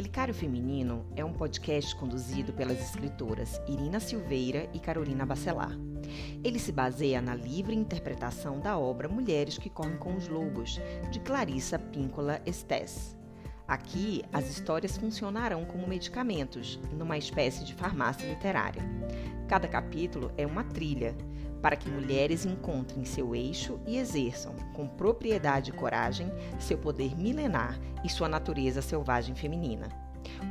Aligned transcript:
Relicário 0.00 0.32
Feminino 0.32 1.04
é 1.14 1.22
um 1.22 1.34
podcast 1.34 1.94
conduzido 1.94 2.54
pelas 2.54 2.80
escritoras 2.80 3.60
Irina 3.68 4.00
Silveira 4.00 4.66
e 4.72 4.78
Carolina 4.78 5.26
Bacelar. 5.26 5.78
Ele 6.42 6.58
se 6.58 6.72
baseia 6.72 7.20
na 7.20 7.34
livre 7.34 7.74
interpretação 7.74 8.60
da 8.60 8.78
obra 8.78 9.10
Mulheres 9.10 9.58
que 9.58 9.68
Correm 9.68 9.98
com 9.98 10.16
os 10.16 10.26
Lobos, 10.26 10.80
de 11.10 11.20
Clarissa 11.20 11.78
Píncola 11.78 12.40
Estés. 12.46 13.14
Aqui, 13.68 14.22
as 14.32 14.48
histórias 14.48 14.96
funcionarão 14.96 15.66
como 15.66 15.86
medicamentos, 15.86 16.80
numa 16.96 17.18
espécie 17.18 17.62
de 17.62 17.74
farmácia 17.74 18.26
literária. 18.26 18.82
Cada 19.48 19.68
capítulo 19.68 20.32
é 20.38 20.46
uma 20.46 20.64
trilha, 20.64 21.14
para 21.60 21.76
que 21.76 21.90
mulheres 21.90 22.44
encontrem 22.44 23.04
seu 23.04 23.34
eixo 23.34 23.78
e 23.86 23.96
exerçam, 23.96 24.54
com 24.74 24.86
propriedade 24.86 25.70
e 25.70 25.74
coragem, 25.74 26.30
seu 26.58 26.78
poder 26.78 27.16
milenar 27.16 27.78
e 28.04 28.08
sua 28.08 28.28
natureza 28.28 28.82
selvagem 28.82 29.34
feminina. 29.34 29.88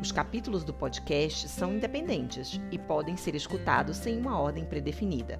Os 0.01 0.11
capítulos 0.11 0.63
do 0.63 0.73
podcast 0.73 1.47
são 1.47 1.73
independentes 1.73 2.59
e 2.71 2.77
podem 2.77 3.17
ser 3.17 3.35
escutados 3.35 3.97
sem 3.97 4.19
uma 4.19 4.39
ordem 4.39 4.65
predefinida. 4.65 5.39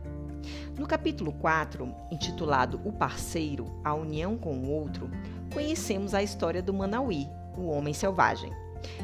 No 0.78 0.88
capítulo 0.88 1.32
4, 1.34 1.94
intitulado 2.12 2.82
O 2.84 2.92
Parceiro, 2.92 3.66
a 3.84 3.94
União 3.94 4.38
com 4.38 4.58
o 4.58 4.72
Outro, 4.72 5.10
conhecemos 5.54 6.14
a 6.14 6.24
história 6.24 6.62
do 6.62 6.74
Manauí, 6.74 7.28
o 7.58 7.68
Homem 7.68 7.94
Selvagem. 7.94 8.52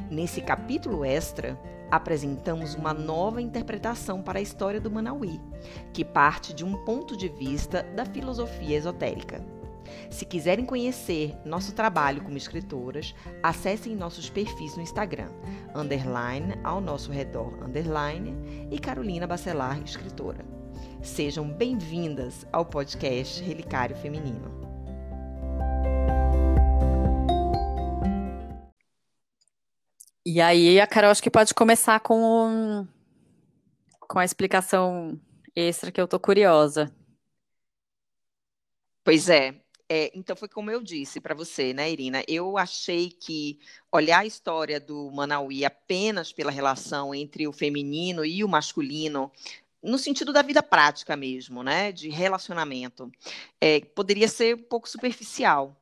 Nesse 0.10 0.42
capítulo 0.42 1.04
extra, 1.04 1.60
apresentamos 1.92 2.76
uma 2.76 2.94
nova 2.94 3.42
interpretação 3.42 4.22
para 4.22 4.40
a 4.40 4.42
história 4.42 4.80
do 4.80 4.92
Manauí, 4.92 5.40
que 5.94 6.04
parte 6.04 6.54
de 6.54 6.64
um 6.64 6.84
ponto 6.86 7.16
de 7.16 7.28
vista 7.28 7.84
da 7.96 8.06
filosofia 8.06 8.78
esotérica. 8.78 9.44
Se 10.10 10.26
quiserem 10.26 10.66
conhecer 10.66 11.36
nosso 11.46 11.74
trabalho 11.74 12.24
como 12.24 12.38
escritoras, 12.38 13.14
acessem 13.42 13.96
nossos 13.96 14.30
perfis 14.30 14.76
no 14.76 14.82
Instagram, 14.82 15.30
underline, 15.76 16.56
ao 16.64 16.82
nosso 16.82 17.12
redor, 17.12 17.54
underline, 17.64 18.68
e 18.72 18.80
Carolina 18.80 19.28
Bacelar, 19.28 19.80
escritora. 19.84 20.46
Sejam 21.02 21.48
bem-vindas 21.48 22.48
ao 22.52 22.66
podcast 22.66 23.42
Relicário 23.44 23.96
Feminino. 23.96 24.65
E 30.26 30.42
aí 30.42 30.80
a 30.80 30.88
Carol 30.88 31.12
acho 31.12 31.22
que 31.22 31.30
pode 31.30 31.54
começar 31.54 32.00
com, 32.00 32.88
com 34.00 34.18
a 34.18 34.26
explicação 34.26 35.20
extra 35.56 35.92
que 35.92 36.02
eu 36.02 36.08
tô 36.08 36.20
curiosa. 36.20 36.92
Pois 39.04 39.30
é. 39.30 39.56
é 39.88 40.12
então 40.18 40.36
foi 40.36 40.50
como 40.50 40.72
eu 40.72 40.82
disse 40.82 41.22
para 41.22 41.36
você, 41.36 41.74
né, 41.74 41.92
Irina? 41.92 42.24
Eu 42.28 42.58
achei 42.58 43.12
que 43.12 43.60
olhar 43.92 44.20
a 44.22 44.26
história 44.26 44.80
do 44.80 45.12
Manauí 45.12 45.64
apenas 45.64 46.34
pela 46.34 46.50
relação 46.50 47.14
entre 47.14 47.48
o 47.48 47.54
feminino 47.54 48.26
e 48.26 48.44
o 48.44 48.48
masculino 48.48 49.32
no 49.84 50.00
sentido 50.00 50.34
da 50.34 50.42
vida 50.42 50.64
prática 50.64 51.16
mesmo, 51.16 51.62
né, 51.62 51.92
de 51.92 52.10
relacionamento, 52.10 53.12
é, 53.62 53.82
poderia 53.82 54.28
ser 54.28 54.56
um 54.56 54.64
pouco 54.64 54.90
superficial. 54.90 55.80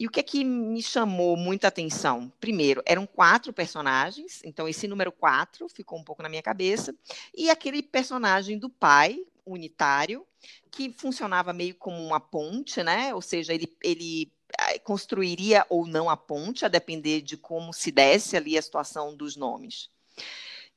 E 0.00 0.06
o 0.06 0.10
que 0.10 0.18
é 0.18 0.22
que 0.22 0.42
me 0.42 0.82
chamou 0.82 1.36
muita 1.36 1.68
atenção? 1.68 2.32
Primeiro, 2.40 2.82
eram 2.86 3.06
quatro 3.06 3.52
personagens, 3.52 4.40
então 4.42 4.66
esse 4.66 4.88
número 4.88 5.12
quatro 5.12 5.68
ficou 5.68 5.98
um 5.98 6.02
pouco 6.02 6.22
na 6.22 6.28
minha 6.30 6.40
cabeça, 6.40 6.94
e 7.34 7.50
aquele 7.50 7.82
personagem 7.82 8.58
do 8.58 8.70
pai, 8.70 9.22
unitário, 9.44 10.26
que 10.70 10.94
funcionava 10.96 11.52
meio 11.52 11.74
como 11.74 12.02
uma 12.02 12.18
ponte, 12.18 12.82
né? 12.82 13.14
Ou 13.14 13.20
seja, 13.20 13.52
ele, 13.52 13.76
ele 13.84 14.32
eh, 14.58 14.78
construiria 14.78 15.66
ou 15.68 15.86
não 15.86 16.08
a 16.08 16.16
ponte, 16.16 16.64
a 16.64 16.68
depender 16.68 17.20
de 17.20 17.36
como 17.36 17.70
se 17.74 17.92
desse 17.92 18.38
ali 18.38 18.56
a 18.56 18.62
situação 18.62 19.14
dos 19.14 19.36
nomes. 19.36 19.90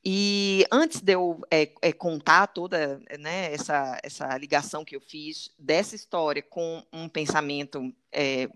E 0.06 0.66
antes 0.70 1.00
de 1.00 1.14
eu 1.14 1.40
é, 1.50 1.72
é, 1.80 1.90
contar 1.90 2.48
toda 2.48 3.00
né, 3.18 3.54
essa, 3.54 3.98
essa 4.02 4.36
ligação 4.36 4.84
que 4.84 4.94
eu 4.94 5.00
fiz 5.00 5.50
dessa 5.58 5.96
história 5.96 6.42
com 6.42 6.84
um 6.92 7.08
pensamento, 7.08 7.90
é, 8.12 8.50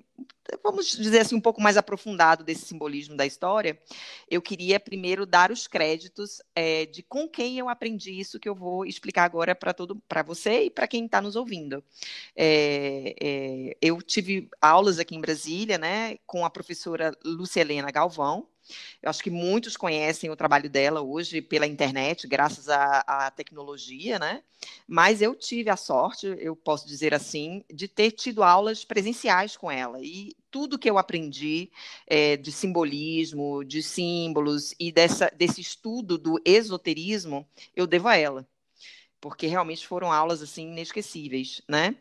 vamos 0.63 0.89
dizer 0.89 1.21
assim, 1.21 1.35
um 1.35 1.41
pouco 1.41 1.59
mais 1.59 1.79
aprofundado 1.79 2.45
desse 2.45 2.67
simbolismo 2.67 3.17
da 3.17 3.25
história, 3.25 3.81
eu 4.31 4.43
queria 4.43 4.79
primeiro 4.79 5.25
dar 5.25 5.51
os 5.51 5.67
créditos 5.67 6.43
de 6.93 7.03
com 7.03 7.27
quem 7.27 7.59
eu 7.59 7.69
aprendi 7.69 8.11
isso 8.19 8.39
que 8.39 8.49
eu 8.49 8.55
vou 8.55 8.85
explicar 8.85 9.25
agora 9.25 9.55
para 9.55 9.73
todo 9.73 9.97
para 10.07 10.23
você 10.23 10.65
e 10.65 10.71
para 10.71 10.87
quem 10.87 11.07
está 11.07 11.23
nos 11.23 11.35
ouvindo. 11.35 11.83
eu 13.81 14.03
tive 14.03 14.51
aulas 14.61 14.99
aqui 14.99 15.15
em 15.15 15.21
Brasília, 15.21 15.79
né, 15.79 16.19
com 16.27 16.45
a 16.45 16.51
professora 16.51 17.17
Lucelena 17.25 17.91
Galvão, 17.91 18.47
eu 19.03 19.09
acho 19.11 19.23
que 19.23 19.31
muitos 19.31 19.77
conhecem 19.77 20.31
o 20.31 20.37
trabalho 20.37 20.69
dela 20.69 21.01
hoje 21.01 21.41
pela 21.41 21.67
internet, 21.67 22.27
graças 22.27 22.69
à, 22.69 23.01
à, 23.07 23.31
tecnologia, 23.31 24.19
né? 24.19 24.43
Mas 24.87 25.23
eu 25.23 25.35
tive 25.35 25.71
a 25.71 25.77
sorte, 25.77 26.27
eu 26.39 26.57
posso 26.57 26.87
dizer 26.87 27.15
assim, 27.15 27.65
de 27.73 27.87
ter 27.87 28.11
tido 28.11 28.43
aulas 28.43 28.85
presenciais 28.85 29.57
com 29.57 29.71
ela. 29.71 30.01
E 30.03 30.35
tudo 30.51 30.79
que 30.79 30.91
eu 30.91 30.99
aprendi 30.99 31.71
é, 32.07 32.37
de 32.37 32.51
simbolismo, 32.51 33.65
de 33.65 33.83
símbolos 33.83 34.75
e 34.79 34.91
dessa, 34.91 35.31
desse 35.37 35.61
estudo 35.61 36.19
do 36.19 36.41
esoterismo, 36.45 37.47
eu 37.75 37.87
devo 37.87 38.09
a 38.09 38.17
ela. 38.17 38.49
Porque 39.21 39.47
realmente 39.47 39.87
foram 39.87 40.13
aulas 40.13 40.43
assim 40.43 40.71
inesquecíveis, 40.71 41.61
né? 41.69 41.97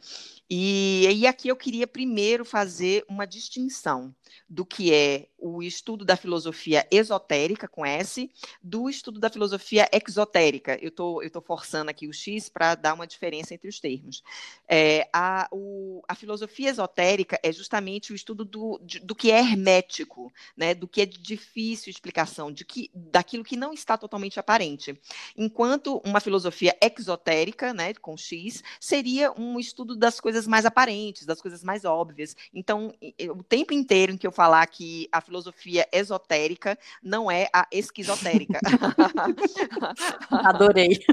E, 0.49 1.05
e 1.13 1.27
aqui 1.27 1.49
eu 1.49 1.55
queria 1.55 1.85
primeiro 1.85 2.45
fazer 2.45 3.03
uma 3.09 3.25
distinção 3.25 4.15
do 4.47 4.65
que 4.65 4.93
é 4.93 5.27
o 5.37 5.61
estudo 5.61 6.03
da 6.03 6.15
filosofia 6.15 6.87
esotérica, 6.89 7.67
com 7.67 7.85
S, 7.85 8.29
do 8.61 8.89
estudo 8.89 9.19
da 9.19 9.29
filosofia 9.29 9.87
exotérica. 9.91 10.77
Eu 10.81 10.91
tô, 10.91 11.21
estou 11.21 11.41
tô 11.41 11.47
forçando 11.47 11.91
aqui 11.91 12.07
o 12.07 12.13
X 12.13 12.49
para 12.49 12.75
dar 12.75 12.93
uma 12.93 13.07
diferença 13.07 13.53
entre 13.53 13.67
os 13.67 13.79
termos. 13.79 14.23
É, 14.67 15.07
a, 15.13 15.47
o, 15.51 16.01
a 16.07 16.15
filosofia 16.15 16.69
esotérica 16.69 17.39
é 17.43 17.51
justamente 17.51 18.11
o 18.11 18.15
estudo 18.15 18.43
do, 18.43 18.79
de, 18.83 18.99
do 18.99 19.15
que 19.15 19.31
é 19.31 19.39
hermético, 19.39 20.31
né, 20.55 20.73
do 20.73 20.87
que 20.87 21.01
é 21.01 21.05
de 21.05 21.19
difícil 21.19 21.89
explicação, 21.89 22.51
de 22.51 22.65
que, 22.65 22.89
daquilo 22.93 23.43
que 23.43 23.55
não 23.55 23.73
está 23.73 23.97
totalmente 23.97 24.39
aparente. 24.39 24.99
Enquanto 25.35 26.01
uma 26.03 26.19
filosofia 26.19 26.75
exotérica, 26.81 27.73
né, 27.73 27.93
com 27.95 28.17
X, 28.17 28.63
seria 28.79 29.31
um 29.39 29.59
estudo 29.59 29.95
das 29.95 30.19
coisas 30.19 30.47
mais 30.47 30.65
aparentes, 30.65 31.25
das 31.25 31.41
coisas 31.41 31.63
mais 31.63 31.85
óbvias. 31.85 32.35
Então, 32.53 32.93
o 33.35 33.43
tempo 33.43 33.73
inteiro 33.73 34.13
em 34.13 34.17
que 34.17 34.25
eu 34.25 34.31
falar 34.31 34.65
que 34.67 35.07
a 35.11 35.21
filosofia 35.27 35.87
esotérica 35.91 36.77
não 37.03 37.29
é 37.29 37.47
a 37.53 37.67
esquizotérica. 37.71 38.59
Adorei. 40.31 40.99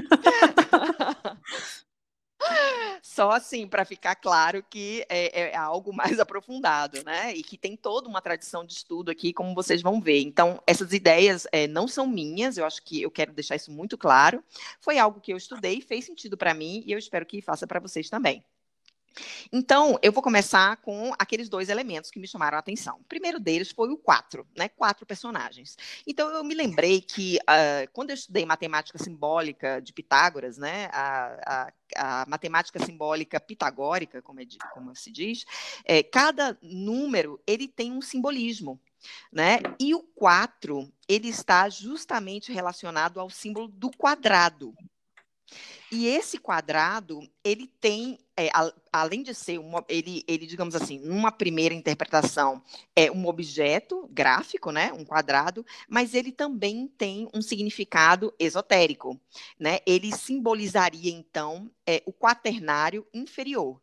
Só 3.01 3.31
assim, 3.31 3.67
para 3.67 3.85
ficar 3.85 4.15
claro 4.15 4.63
que 4.69 5.05
é, 5.09 5.41
é, 5.41 5.55
algo 5.55 5.93
mais 5.93 6.19
aprofundado, 6.19 7.03
né? 7.03 7.33
E 7.33 7.43
que 7.43 7.57
tem 7.57 7.75
toda 7.75 8.09
uma 8.09 8.21
tradição 8.21 8.65
de 8.65 8.73
estudo 8.73 9.09
aqui, 9.09 9.31
como 9.33 9.55
vocês 9.55 9.81
vão 9.81 10.01
ver. 10.01 10.21
Então, 10.21 10.61
essas 10.67 10.91
ideias 10.91 11.47
é, 11.51 11.67
não 11.67 11.87
são 11.87 12.05
minhas, 12.05 12.57
eu 12.57 12.65
acho 12.65 12.83
que 12.83 13.01
eu 13.01 13.11
quero 13.11 13.33
deixar 13.33 13.55
isso 13.55 13.71
muito 13.71 13.97
claro. 13.97 14.43
Foi 14.79 14.97
algo 14.97 15.21
que 15.21 15.31
eu 15.31 15.37
estudei, 15.37 15.81
fez 15.81 16.05
sentido 16.05 16.37
para 16.37 16.53
mim 16.53 16.83
e 16.85 16.91
eu 16.91 16.99
espero 16.99 17.25
que 17.25 17.41
faça 17.41 17.65
para 17.65 17.79
vocês 17.79 18.09
também. 18.09 18.43
Então, 19.51 19.97
eu 20.01 20.11
vou 20.11 20.23
começar 20.23 20.77
com 20.77 21.13
aqueles 21.17 21.49
dois 21.49 21.69
elementos 21.69 22.11
que 22.11 22.19
me 22.19 22.27
chamaram 22.27 22.57
a 22.57 22.59
atenção. 22.59 22.97
O 22.97 23.03
primeiro 23.03 23.39
deles 23.39 23.71
foi 23.71 23.89
o 23.89 23.97
quatro, 23.97 24.47
né? 24.55 24.69
Quatro 24.69 25.05
personagens. 25.05 25.77
Então, 26.05 26.29
eu 26.29 26.43
me 26.43 26.53
lembrei 26.53 27.01
que 27.01 27.37
uh, 27.37 27.89
quando 27.93 28.09
eu 28.09 28.15
estudei 28.15 28.45
matemática 28.45 28.97
simbólica 28.97 29.79
de 29.81 29.93
Pitágoras, 29.93 30.57
né? 30.57 30.89
A, 30.91 31.71
a, 31.95 32.21
a 32.21 32.25
matemática 32.27 32.83
simbólica 32.83 33.39
pitagórica, 33.39 34.21
como, 34.21 34.39
é, 34.41 34.45
como 34.73 34.95
se 34.95 35.11
diz, 35.11 35.45
é, 35.83 36.03
cada 36.03 36.57
número 36.61 37.39
ele 37.45 37.67
tem 37.67 37.91
um 37.91 38.01
simbolismo. 38.01 38.79
Né? 39.31 39.59
E 39.79 39.93
o 39.93 40.01
4, 40.01 40.91
ele 41.07 41.27
está 41.27 41.69
justamente 41.69 42.51
relacionado 42.51 43.19
ao 43.19 43.29
símbolo 43.29 43.67
do 43.67 43.91
quadrado. 43.91 44.73
E 45.91 46.07
esse 46.07 46.37
quadrado, 46.37 47.21
ele 47.43 47.67
tem, 47.79 48.17
é, 48.35 48.49
a, 48.53 48.73
além 48.91 49.21
de 49.21 49.33
ser, 49.33 49.59
um, 49.59 49.71
ele, 49.87 50.23
ele, 50.27 50.45
digamos 50.45 50.75
assim, 50.75 50.99
numa 50.99 51.31
primeira 51.31 51.75
interpretação, 51.75 52.61
é 52.95 53.11
um 53.11 53.27
objeto 53.27 54.07
gráfico, 54.11 54.71
né, 54.71 54.91
um 54.93 55.05
quadrado, 55.05 55.65
mas 55.87 56.13
ele 56.13 56.31
também 56.31 56.87
tem 56.87 57.29
um 57.33 57.41
significado 57.41 58.33
esotérico, 58.39 59.19
né? 59.59 59.79
Ele 59.85 60.11
simbolizaria, 60.11 61.11
então, 61.11 61.71
é, 61.85 62.01
o 62.05 62.11
quaternário 62.11 63.05
inferior. 63.13 63.79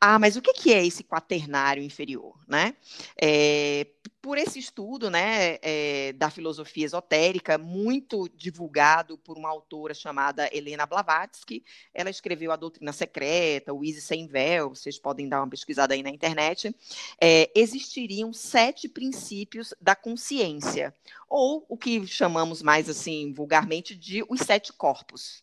Ah, 0.00 0.18
mas 0.18 0.36
o 0.36 0.42
que 0.42 0.72
é 0.72 0.86
esse 0.86 1.02
quaternário 1.02 1.82
inferior, 1.82 2.38
né? 2.46 2.76
É, 3.20 3.86
por 4.20 4.36
esse 4.36 4.58
estudo, 4.58 5.10
né, 5.10 5.58
é, 5.62 6.12
da 6.12 6.28
filosofia 6.28 6.84
esotérica, 6.84 7.56
muito 7.56 8.28
divulgado 8.28 9.16
por 9.16 9.38
uma 9.38 9.48
autora 9.48 9.94
chamada 9.94 10.48
Helena 10.54 10.86
Blavatsky, 10.86 11.64
ela 11.94 12.10
escreveu 12.10 12.52
A 12.52 12.56
Doutrina 12.56 12.92
Secreta, 12.92 13.72
o 13.72 13.84
Easy 13.84 14.00
Sem 14.00 14.26
Véu, 14.26 14.70
vocês 14.70 14.98
podem 14.98 15.28
dar 15.28 15.40
uma 15.40 15.48
pesquisada 15.48 15.94
aí 15.94 16.02
na 16.02 16.10
internet, 16.10 16.74
é, 17.20 17.50
existiriam 17.54 18.32
sete 18.32 18.88
princípios 18.88 19.72
da 19.80 19.94
consciência, 19.94 20.94
ou 21.28 21.64
o 21.68 21.76
que 21.76 22.06
chamamos 22.06 22.62
mais 22.62 22.88
assim 22.88 23.32
vulgarmente 23.32 23.94
de 23.94 24.24
os 24.28 24.40
sete 24.40 24.72
corpos, 24.72 25.42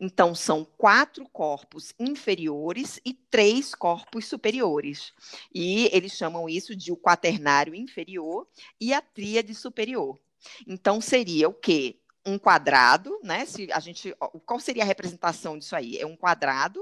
então, 0.00 0.34
são 0.34 0.64
quatro 0.64 1.28
corpos 1.28 1.94
inferiores 1.98 3.00
e 3.04 3.12
três 3.12 3.74
corpos 3.74 4.26
superiores. 4.26 5.12
E 5.54 5.88
eles 5.92 6.12
chamam 6.12 6.48
isso 6.48 6.74
de 6.74 6.92
o 6.92 6.96
quaternário 6.96 7.74
inferior 7.74 8.46
e 8.80 8.92
a 8.92 9.00
tríade 9.00 9.54
superior. 9.54 10.18
Então, 10.66 11.00
seria 11.00 11.48
o 11.48 11.54
quê? 11.54 11.98
Um 12.26 12.38
quadrado, 12.38 13.18
né? 13.22 13.46
Se 13.46 13.72
a 13.72 13.80
gente, 13.80 14.14
qual 14.44 14.60
seria 14.60 14.82
a 14.82 14.86
representação 14.86 15.58
disso 15.58 15.74
aí? 15.74 15.96
É 15.98 16.06
um 16.06 16.16
quadrado 16.16 16.80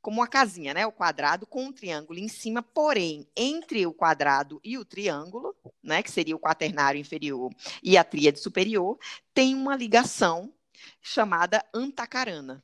como 0.00 0.20
uma 0.20 0.28
casinha, 0.28 0.74
né? 0.74 0.86
O 0.86 0.92
quadrado 0.92 1.46
com 1.46 1.64
um 1.64 1.72
triângulo 1.72 2.18
em 2.18 2.28
cima, 2.28 2.62
porém, 2.62 3.26
entre 3.34 3.86
o 3.86 3.94
quadrado 3.94 4.60
e 4.62 4.76
o 4.76 4.84
triângulo, 4.84 5.56
né, 5.82 6.02
que 6.02 6.10
seria 6.10 6.36
o 6.36 6.38
quaternário 6.38 7.00
inferior 7.00 7.50
e 7.82 7.96
a 7.96 8.04
tríade 8.04 8.38
superior, 8.38 8.98
tem 9.32 9.54
uma 9.54 9.74
ligação 9.74 10.52
chamada 11.00 11.64
antacarana. 11.72 12.62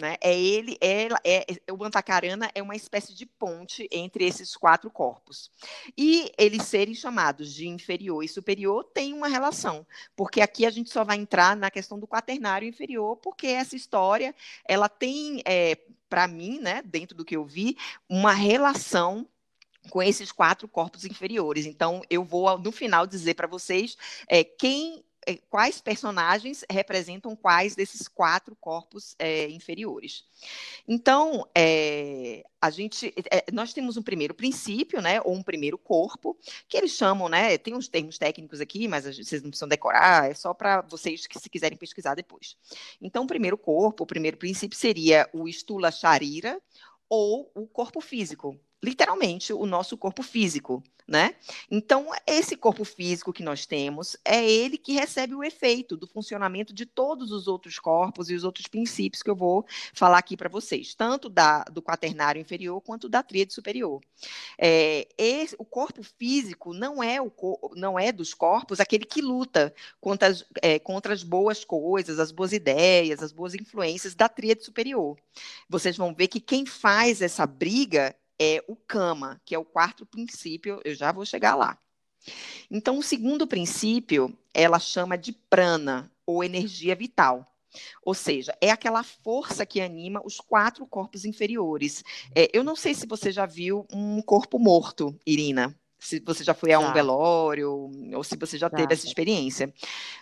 Né? 0.00 0.16
É 0.20 0.36
ele, 0.38 0.78
é, 0.80 1.08
é, 1.24 1.46
o 1.72 1.84
antacarana 1.84 2.50
é 2.54 2.62
uma 2.62 2.74
espécie 2.74 3.14
de 3.14 3.26
ponte 3.26 3.86
entre 3.92 4.24
esses 4.24 4.56
quatro 4.56 4.90
corpos. 4.90 5.50
E 5.96 6.32
eles 6.38 6.62
serem 6.62 6.94
chamados 6.94 7.52
de 7.52 7.68
inferior 7.68 8.24
e 8.24 8.28
superior 8.28 8.84
tem 8.94 9.12
uma 9.12 9.28
relação, 9.28 9.86
porque 10.16 10.40
aqui 10.40 10.64
a 10.64 10.70
gente 10.70 10.90
só 10.90 11.04
vai 11.04 11.18
entrar 11.18 11.54
na 11.54 11.70
questão 11.70 11.98
do 11.98 12.08
quaternário 12.08 12.66
inferior, 12.66 13.16
porque 13.16 13.46
essa 13.48 13.76
história 13.76 14.34
ela 14.66 14.88
tem, 14.88 15.42
é, 15.44 15.76
para 16.08 16.26
mim, 16.26 16.58
né, 16.58 16.82
dentro 16.82 17.14
do 17.14 17.24
que 17.24 17.36
eu 17.36 17.44
vi, 17.44 17.76
uma 18.08 18.32
relação 18.32 19.28
com 19.90 20.02
esses 20.02 20.32
quatro 20.32 20.68
corpos 20.68 21.04
inferiores. 21.04 21.66
Então, 21.66 22.02
eu 22.08 22.24
vou, 22.24 22.58
no 22.58 22.72
final, 22.72 23.06
dizer 23.06 23.34
para 23.34 23.46
vocês 23.46 23.96
é, 24.28 24.44
quem 24.44 24.96
é, 24.96 25.04
quais 25.48 25.80
personagens 25.80 26.64
representam 26.70 27.36
quais 27.36 27.74
desses 27.74 28.08
quatro 28.08 28.56
corpos 28.56 29.14
é, 29.18 29.48
inferiores. 29.48 30.24
Então, 30.88 31.46
é, 31.54 32.44
a 32.60 32.70
gente, 32.70 33.12
é, 33.30 33.44
nós 33.52 33.72
temos 33.72 33.96
um 33.96 34.02
primeiro 34.02 34.34
princípio, 34.34 35.00
né, 35.00 35.20
ou 35.22 35.34
um 35.34 35.42
primeiro 35.42 35.78
corpo, 35.78 36.36
que 36.68 36.76
eles 36.76 36.92
chamam, 36.92 37.28
né, 37.28 37.58
tem 37.58 37.74
uns 37.74 37.88
termos 37.88 38.18
técnicos 38.18 38.60
aqui, 38.60 38.88
mas 38.88 39.04
vocês 39.04 39.42
não 39.42 39.50
precisam 39.50 39.68
decorar, 39.68 40.30
é 40.30 40.34
só 40.34 40.54
para 40.54 40.82
vocês 40.82 41.26
que 41.26 41.38
se 41.38 41.50
quiserem 41.50 41.78
pesquisar 41.78 42.14
depois. 42.14 42.56
Então, 43.00 43.24
o 43.24 43.28
primeiro 43.28 43.58
corpo, 43.58 44.04
o 44.04 44.06
primeiro 44.06 44.36
princípio 44.36 44.78
seria 44.78 45.28
o 45.32 45.48
Stula 45.48 45.90
Sharira, 45.90 46.60
ou 47.08 47.50
o 47.56 47.66
corpo 47.66 48.00
físico, 48.00 48.56
literalmente 48.82 49.52
o 49.52 49.66
nosso 49.66 49.96
corpo 49.96 50.22
físico, 50.22 50.82
né? 51.10 51.34
Então, 51.68 52.06
esse 52.24 52.56
corpo 52.56 52.84
físico 52.84 53.32
que 53.32 53.42
nós 53.42 53.66
temos 53.66 54.16
é 54.24 54.48
ele 54.48 54.78
que 54.78 54.92
recebe 54.92 55.34
o 55.34 55.42
efeito 55.42 55.96
do 55.96 56.06
funcionamento 56.06 56.72
de 56.72 56.86
todos 56.86 57.32
os 57.32 57.48
outros 57.48 57.80
corpos 57.80 58.30
e 58.30 58.34
os 58.34 58.44
outros 58.44 58.68
princípios 58.68 59.20
que 59.20 59.28
eu 59.28 59.34
vou 59.34 59.66
falar 59.92 60.18
aqui 60.18 60.36
para 60.36 60.48
vocês, 60.48 60.94
tanto 60.94 61.28
da, 61.28 61.64
do 61.64 61.82
quaternário 61.82 62.40
inferior 62.40 62.80
quanto 62.80 63.08
da 63.08 63.24
tríade 63.24 63.52
superior. 63.52 64.00
É, 64.56 65.08
esse, 65.18 65.56
o 65.58 65.64
corpo 65.64 66.02
físico 66.02 66.72
não 66.72 67.02
é, 67.02 67.20
o, 67.20 67.30
não 67.74 67.98
é 67.98 68.12
dos 68.12 68.32
corpos 68.32 68.78
aquele 68.78 69.04
que 69.04 69.20
luta 69.20 69.74
contra 70.00 70.28
as, 70.28 70.44
é, 70.62 70.78
contra 70.78 71.12
as 71.12 71.24
boas 71.24 71.64
coisas, 71.64 72.20
as 72.20 72.30
boas 72.30 72.52
ideias, 72.52 73.20
as 73.20 73.32
boas 73.32 73.54
influências 73.54 74.14
da 74.14 74.28
tríade 74.28 74.64
superior. 74.64 75.18
Vocês 75.68 75.96
vão 75.96 76.14
ver 76.14 76.28
que 76.28 76.38
quem 76.38 76.64
faz 76.64 77.20
essa 77.20 77.44
briga 77.46 78.14
é 78.40 78.64
o 78.66 78.74
Kama, 78.74 79.40
que 79.44 79.54
é 79.54 79.58
o 79.58 79.64
quarto 79.64 80.06
princípio, 80.06 80.80
eu 80.82 80.94
já 80.94 81.12
vou 81.12 81.26
chegar 81.26 81.54
lá. 81.54 81.78
Então, 82.70 82.98
o 82.98 83.02
segundo 83.02 83.46
princípio, 83.46 84.36
ela 84.54 84.78
chama 84.78 85.18
de 85.18 85.32
prana, 85.32 86.10
ou 86.24 86.42
energia 86.42 86.94
vital. 86.94 87.46
Ou 88.02 88.14
seja, 88.14 88.56
é 88.60 88.70
aquela 88.70 89.02
força 89.02 89.66
que 89.66 89.80
anima 89.80 90.20
os 90.24 90.38
quatro 90.40 90.86
corpos 90.86 91.24
inferiores. 91.24 92.02
É, 92.34 92.48
eu 92.52 92.64
não 92.64 92.74
sei 92.74 92.94
se 92.94 93.06
você 93.06 93.30
já 93.30 93.46
viu 93.46 93.86
um 93.92 94.22
corpo 94.22 94.58
morto, 94.58 95.14
Irina 95.26 95.76
se 96.00 96.18
você 96.18 96.42
já 96.42 96.54
foi 96.54 96.72
a 96.72 96.78
um 96.80 96.92
velório 96.92 97.90
ou 98.14 98.24
se 98.24 98.34
você 98.36 98.56
já 98.56 98.70
teve 98.70 98.94
essa 98.94 99.06
experiência. 99.06 99.72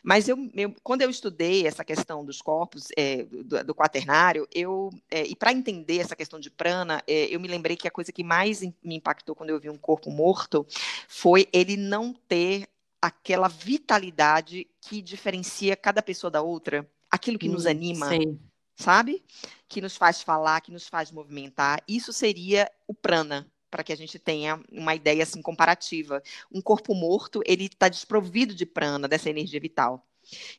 Mas 0.09 0.27
eu, 0.27 0.51
eu, 0.55 0.75
quando 0.83 1.03
eu 1.03 1.11
estudei 1.11 1.67
essa 1.67 1.85
questão 1.85 2.25
dos 2.25 2.41
corpos 2.41 2.89
é, 2.97 3.25
do, 3.25 3.63
do, 3.63 3.75
quaternário, 3.75 4.49
eu 4.55 4.89
é, 5.11 5.27
e 5.27 5.37
para 5.37 5.53
entender 5.53 5.99
essa 5.99 6.17
questão 6.17 6.41
de 6.41 6.49
prana, 6.49 7.03
é, 7.07 7.27
eu 7.27 7.39
me 7.39 7.47
lembrei 7.47 7.77
que 7.77 7.87
a 7.87 7.91
coisa 7.91 8.11
que 8.11 8.25
mais 8.25 8.63
me 8.63 8.97
impactou 8.97 9.35
quando 9.35 9.51
eu 9.51 9.61
vi 9.61 9.69
um 9.69 9.77
corpo 9.77 10.11
morto 10.11 10.67
foi 11.07 11.47
ele 11.53 11.77
não 11.77 12.15
ter 12.27 12.67
aquela 13.03 13.49
vitalidade 13.49 14.67
que 14.81 15.03
diferencia 15.03 15.77
cada 15.77 16.01
pessoa 16.01 16.31
da 16.31 16.41
outra, 16.41 16.91
aquilo 17.11 17.39
que 17.39 17.51
hum, 17.51 17.53
nos 17.53 17.67
anima. 17.67 18.09
Sim. 18.09 18.41
Sabe? 18.77 19.23
Que 19.69 19.83
nos 19.83 19.95
faz 19.95 20.23
falar, 20.23 20.63
que 20.63 20.73
nos 20.73 20.89
faz 20.89 21.13
movimentar. 21.13 21.83
Isso 21.87 22.15
seria 22.15 22.71
o 22.87 22.95
prana, 22.95 23.47
para 23.71 23.85
que 23.85 23.93
a 23.93 23.97
gente 23.97 24.19
tenha 24.19 24.61
uma 24.71 24.95
ideia 24.95 25.23
assim 25.23 25.43
comparativa. 25.43 26.23
Um 26.53 26.61
corpo 26.61 26.95
morto, 26.95 27.43
ele 27.47 27.67
está 27.67 27.89
desprovido 27.89 28.55
de 28.55 28.67
prana, 28.67 29.09
dessa 29.09 29.31
energia 29.31 29.61
vital. 29.61 30.05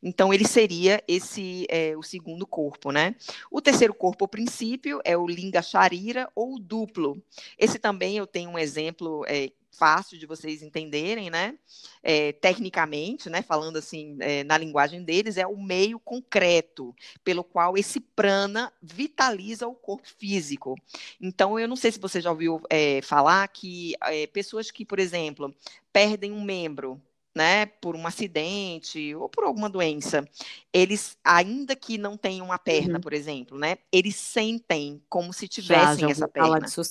Então, 0.02 0.34
ele 0.34 0.48
seria 0.48 1.04
esse 1.08 1.66
é, 1.70 1.96
o 1.96 2.02
segundo 2.02 2.46
corpo, 2.48 2.92
né? 2.92 3.16
O 3.52 3.62
terceiro 3.62 3.94
corpo, 3.94 4.26
o 4.26 4.28
princípio, 4.28 5.00
é 5.04 5.16
o 5.18 5.28
Linga 5.28 5.62
Sharira 5.62 6.30
ou 6.36 6.56
o 6.56 6.60
duplo. 6.60 7.22
Esse 7.58 7.78
também 7.78 8.18
eu 8.18 8.26
tenho 8.26 8.50
um 8.50 8.58
exemplo 8.58 9.24
é, 9.28 9.52
fácil 9.72 10.18
de 10.18 10.26
vocês 10.26 10.62
entenderem, 10.62 11.30
né? 11.30 11.58
É, 12.04 12.32
tecnicamente, 12.34 13.30
né? 13.30 13.42
Falando 13.42 13.78
assim 13.78 14.18
é, 14.20 14.44
na 14.44 14.58
linguagem 14.58 15.04
deles, 15.04 15.38
é 15.38 15.48
o 15.48 15.58
meio 15.58 16.00
concreto 16.00 16.96
pelo 17.24 17.44
qual 17.44 17.78
esse 17.78 18.00
prana 18.00 18.72
vitaliza 18.82 19.68
o 19.68 19.76
corpo 19.76 20.08
físico. 20.18 20.76
Então, 21.22 21.60
eu 21.60 21.68
não 21.68 21.76
sei 21.76 21.92
se 21.92 22.00
você 22.00 22.20
já 22.22 22.30
ouviu 22.30 22.62
é, 22.70 23.02
falar 23.02 23.48
que 23.48 23.94
é, 24.02 24.28
pessoas 24.28 24.72
que, 24.72 24.86
por 24.86 25.00
exemplo, 25.00 25.54
perdem 25.92 26.32
um 26.32 26.44
membro, 26.44 27.02
né, 27.36 27.68
por 27.68 27.96
um 27.96 28.06
acidente 28.08 29.16
ou 29.16 29.30
por 29.30 29.44
alguma 29.44 29.70
doença, 29.70 30.28
eles, 30.74 31.18
ainda 31.24 31.76
que 31.76 31.98
não 31.98 32.18
tenham 32.18 32.48
uma 32.48 32.58
perna, 32.58 32.96
uhum. 32.96 33.02
por 33.02 33.14
exemplo, 33.14 33.58
né, 33.58 33.78
eles 33.92 34.16
sentem 34.16 35.02
como 35.08 35.32
se 35.32 35.48
tivessem 35.48 36.02
já, 36.02 36.08
já 36.08 36.12
essa 36.12 36.28
perna, 36.28 36.60
disso, 36.60 36.82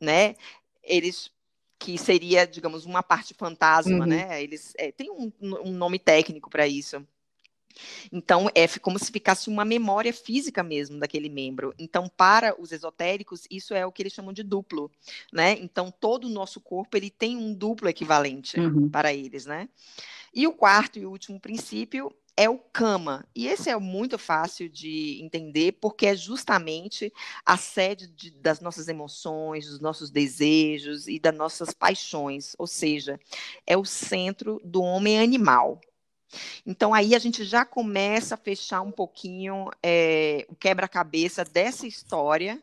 né? 0.00 0.34
Eles 0.82 1.30
que 1.82 1.98
seria, 1.98 2.46
digamos, 2.46 2.86
uma 2.86 3.02
parte 3.02 3.34
fantasma, 3.34 3.98
uhum. 3.98 4.06
né? 4.06 4.40
Eles 4.40 4.72
é, 4.78 4.92
tem 4.92 5.10
um, 5.10 5.32
um 5.40 5.72
nome 5.72 5.98
técnico 5.98 6.48
para 6.48 6.64
isso. 6.64 7.04
Então, 8.12 8.48
é 8.54 8.68
como 8.78 9.00
se 9.00 9.10
ficasse 9.10 9.48
uma 9.48 9.64
memória 9.64 10.12
física 10.12 10.62
mesmo 10.62 11.00
daquele 11.00 11.28
membro. 11.28 11.74
Então, 11.76 12.08
para 12.08 12.54
os 12.60 12.70
esotéricos, 12.70 13.48
isso 13.50 13.74
é 13.74 13.84
o 13.84 13.90
que 13.90 14.00
eles 14.00 14.12
chamam 14.12 14.32
de 14.32 14.44
duplo, 14.44 14.92
né? 15.32 15.58
Então, 15.58 15.90
todo 15.90 16.26
o 16.26 16.30
nosso 16.30 16.60
corpo, 16.60 16.96
ele 16.96 17.10
tem 17.10 17.36
um 17.36 17.52
duplo 17.52 17.88
equivalente 17.88 18.60
uhum. 18.60 18.88
para 18.88 19.12
eles, 19.12 19.44
né? 19.44 19.68
E 20.32 20.46
o 20.46 20.52
quarto 20.52 21.00
e 21.00 21.04
último 21.04 21.40
princípio 21.40 22.14
é 22.36 22.48
o 22.48 22.58
Kama. 22.58 23.26
E 23.34 23.46
esse 23.46 23.68
é 23.68 23.76
muito 23.76 24.18
fácil 24.18 24.68
de 24.68 25.20
entender, 25.22 25.72
porque 25.72 26.06
é 26.06 26.16
justamente 26.16 27.12
a 27.44 27.56
sede 27.56 28.06
de, 28.08 28.30
das 28.30 28.60
nossas 28.60 28.88
emoções, 28.88 29.66
dos 29.66 29.80
nossos 29.80 30.10
desejos 30.10 31.06
e 31.08 31.18
das 31.18 31.34
nossas 31.34 31.72
paixões. 31.72 32.54
Ou 32.58 32.66
seja, 32.66 33.20
é 33.66 33.76
o 33.76 33.84
centro 33.84 34.60
do 34.64 34.82
homem 34.82 35.20
animal. 35.20 35.80
Então 36.64 36.94
aí 36.94 37.14
a 37.14 37.18
gente 37.18 37.44
já 37.44 37.64
começa 37.64 38.34
a 38.34 38.38
fechar 38.38 38.80
um 38.80 38.90
pouquinho 38.90 39.68
é, 39.82 40.46
o 40.48 40.54
quebra-cabeça 40.54 41.44
dessa 41.44 41.86
história 41.86 42.62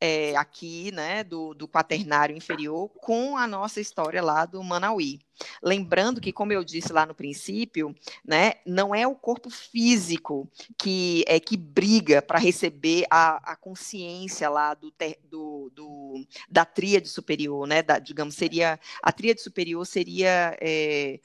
é, 0.00 0.34
aqui, 0.36 0.90
né, 0.92 1.22
do, 1.22 1.52
do 1.52 1.68
quaternário 1.68 2.36
inferior, 2.36 2.88
com 2.88 3.36
a 3.36 3.46
nossa 3.46 3.80
história 3.80 4.22
lá 4.22 4.46
do 4.46 4.62
Manauí. 4.62 5.20
Lembrando 5.62 6.20
que, 6.20 6.32
como 6.32 6.52
eu 6.52 6.64
disse 6.64 6.92
lá 6.92 7.04
no 7.04 7.14
princípio, 7.14 7.94
né, 8.24 8.54
não 8.66 8.94
é 8.94 9.06
o 9.06 9.14
corpo 9.14 9.50
físico 9.50 10.48
que 10.78 11.24
é 11.26 11.38
que 11.38 11.56
briga 11.56 12.22
para 12.22 12.38
receber 12.38 13.04
a, 13.10 13.52
a 13.52 13.56
consciência 13.56 14.48
lá 14.48 14.74
do, 14.74 14.92
do, 15.28 15.70
do, 15.74 16.26
da 16.48 16.64
tríade 16.64 17.08
superior, 17.08 17.66
né, 17.66 17.82
da, 17.82 17.98
digamos, 17.98 18.34
seria, 18.34 18.78
a 19.02 19.12
tríade 19.12 19.42
superior 19.42 19.86
seria... 19.86 20.56
É, 20.60 21.20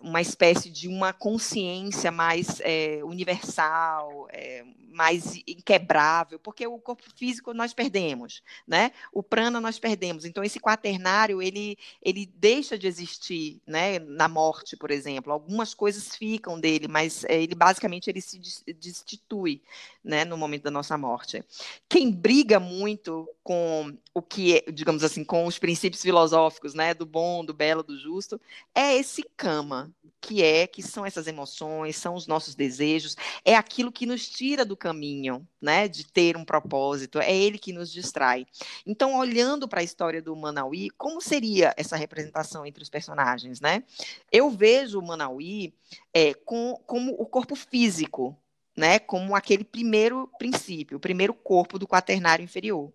uma 0.00 0.20
espécie 0.20 0.70
de 0.70 0.88
uma 0.88 1.12
consciência 1.12 2.10
mais 2.10 2.60
é, 2.60 3.00
universal, 3.04 4.28
é, 4.30 4.64
mais 4.92 5.36
inquebrável, 5.46 6.38
porque 6.38 6.66
o 6.66 6.78
corpo 6.78 7.02
físico 7.16 7.52
nós 7.54 7.72
perdemos, 7.72 8.42
né? 8.66 8.92
O 9.12 9.22
prana 9.22 9.60
nós 9.60 9.78
perdemos. 9.78 10.24
Então 10.24 10.44
esse 10.44 10.60
quaternário 10.60 11.42
ele 11.42 11.76
ele 12.02 12.26
deixa 12.26 12.78
de 12.78 12.86
existir, 12.86 13.60
né? 13.66 13.98
Na 13.98 14.28
morte, 14.28 14.76
por 14.76 14.90
exemplo, 14.90 15.32
algumas 15.32 15.74
coisas 15.74 16.14
ficam 16.14 16.60
dele, 16.60 16.86
mas 16.88 17.24
é, 17.24 17.42
ele 17.42 17.54
basicamente 17.54 18.08
ele 18.08 18.20
se 18.20 18.38
destitui, 18.74 19.62
né? 20.04 20.24
No 20.24 20.36
momento 20.36 20.64
da 20.64 20.70
nossa 20.70 20.96
morte. 20.98 21.42
Quem 21.88 22.10
briga 22.10 22.60
muito 22.60 23.28
com 23.42 23.96
o 24.14 24.20
que, 24.20 24.58
é, 24.58 24.70
digamos 24.70 25.02
assim, 25.02 25.24
com 25.24 25.46
os 25.46 25.58
princípios 25.58 26.02
filosóficos, 26.02 26.74
né? 26.74 26.92
Do 26.92 27.06
bom, 27.06 27.44
do 27.44 27.54
belo, 27.54 27.82
do 27.82 27.98
justo, 27.98 28.40
é 28.74 28.94
esse 28.96 29.22
cama, 29.36 29.81
que 30.20 30.42
é, 30.42 30.68
que 30.68 30.82
são 30.82 31.04
essas 31.04 31.26
emoções, 31.26 31.96
são 31.96 32.14
os 32.14 32.28
nossos 32.28 32.54
desejos, 32.54 33.16
é 33.44 33.56
aquilo 33.56 33.90
que 33.90 34.06
nos 34.06 34.28
tira 34.28 34.64
do 34.64 34.76
caminho, 34.76 35.46
né, 35.60 35.88
de 35.88 36.04
ter 36.06 36.36
um 36.36 36.44
propósito, 36.44 37.18
é 37.18 37.34
ele 37.34 37.58
que 37.58 37.72
nos 37.72 37.92
distrai. 37.92 38.46
Então, 38.86 39.18
olhando 39.18 39.68
para 39.68 39.80
a 39.80 39.84
história 39.84 40.22
do 40.22 40.34
Manauí, 40.36 40.90
como 40.90 41.20
seria 41.20 41.74
essa 41.76 41.96
representação 41.96 42.64
entre 42.64 42.82
os 42.82 42.88
personagens, 42.88 43.60
né? 43.60 43.82
Eu 44.30 44.48
vejo 44.48 45.00
o 45.00 45.06
Manauí 45.06 45.74
é, 46.14 46.34
com, 46.34 46.80
como 46.86 47.12
o 47.12 47.26
corpo 47.26 47.56
físico, 47.56 48.38
né, 48.76 48.98
como 49.00 49.34
aquele 49.34 49.64
primeiro 49.64 50.30
princípio, 50.38 50.96
o 50.96 51.00
primeiro 51.00 51.34
corpo 51.34 51.78
do 51.78 51.86
quaternário 51.86 52.44
inferior. 52.44 52.92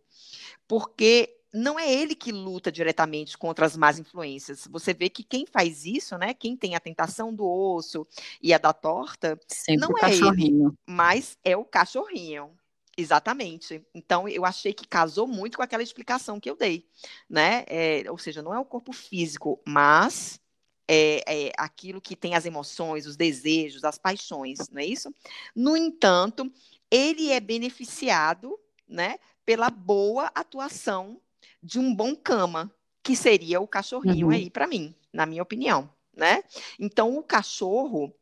Porque 0.67 1.36
não 1.53 1.79
é 1.79 1.91
ele 1.91 2.15
que 2.15 2.31
luta 2.31 2.71
diretamente 2.71 3.37
contra 3.37 3.65
as 3.65 3.75
más 3.77 3.97
influências. 3.97 4.67
Você 4.69 4.93
vê 4.93 5.09
que 5.09 5.23
quem 5.23 5.45
faz 5.45 5.85
isso, 5.85 6.17
né? 6.17 6.33
Quem 6.33 6.55
tem 6.55 6.75
a 6.75 6.79
tentação 6.79 7.33
do 7.33 7.45
osso 7.45 8.05
e 8.41 8.53
a 8.53 8.57
da 8.57 8.73
torta, 8.73 9.39
Sempre 9.47 9.87
não 9.87 9.95
é 9.97 10.13
ele, 10.13 10.71
mas 10.85 11.37
é 11.43 11.55
o 11.55 11.63
cachorrinho. 11.63 12.51
Exatamente. 12.97 13.85
Então, 13.93 14.27
eu 14.27 14.43
achei 14.43 14.73
que 14.73 14.87
casou 14.87 15.27
muito 15.27 15.57
com 15.57 15.63
aquela 15.63 15.83
explicação 15.83 16.39
que 16.39 16.49
eu 16.49 16.55
dei, 16.55 16.87
né? 17.29 17.63
É, 17.67 18.03
ou 18.09 18.17
seja, 18.17 18.41
não 18.41 18.53
é 18.53 18.59
o 18.59 18.65
corpo 18.65 18.91
físico, 18.91 19.61
mas 19.65 20.39
é, 20.87 21.21
é, 21.27 21.51
aquilo 21.57 22.01
que 22.01 22.15
tem 22.15 22.33
as 22.33 22.45
emoções, 22.45 23.05
os 23.05 23.15
desejos, 23.15 23.83
as 23.83 23.97
paixões, 23.97 24.69
não 24.69 24.81
é 24.81 24.85
isso? 24.85 25.13
No 25.55 25.77
entanto, 25.77 26.51
ele 26.89 27.31
é 27.31 27.39
beneficiado, 27.39 28.57
né, 28.87 29.19
pela 29.45 29.69
boa 29.69 30.31
atuação 30.33 31.21
de 31.67 31.79
um 31.79 31.93
bom 31.93 32.15
cama, 32.15 32.73
que 33.03 33.13
seria 33.13 33.59
o 33.59 33.67
cachorrinho 33.67 34.27
uhum. 34.27 34.33
aí 34.33 34.49
para 34.49 34.65
mim, 34.65 34.95
na 35.11 35.25
minha 35.25 35.43
opinião, 35.43 35.89
né? 36.15 36.41
Então 36.79 37.17
o 37.17 37.21
cachorro 37.21 38.15